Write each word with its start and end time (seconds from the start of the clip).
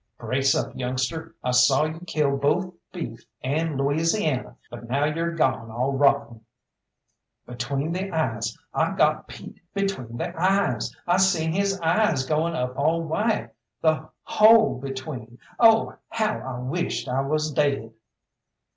"Brace 0.17 0.55
up, 0.55 0.75
youngster. 0.75 1.35
I 1.43 1.51
saw 1.51 1.83
you 1.85 1.99
kill 2.07 2.35
both 2.35 2.73
Beef 2.91 3.19
and 3.43 3.77
Louisiana, 3.77 4.55
but 4.71 4.89
now 4.89 5.05
you're 5.05 5.35
gone 5.35 5.69
all 5.69 5.93
rotten." 5.93 6.43
"Between 7.45 7.91
the 7.91 8.09
eyes, 8.11 8.57
I 8.73 8.95
got 8.95 9.27
Pete 9.27 9.61
between 9.75 10.17
the 10.17 10.35
eyes! 10.35 10.91
I 11.05 11.17
seen 11.17 11.51
his 11.53 11.79
eyes 11.81 12.25
goin' 12.25 12.55
up 12.55 12.75
all 12.75 13.03
white 13.03 13.51
the 13.81 14.09
hole 14.23 14.79
between 14.79 15.37
oh, 15.59 15.95
how 16.09 16.39
I 16.39 16.57
wisht 16.57 17.07
I 17.07 17.21
was 17.21 17.51
daid!" 17.53 17.93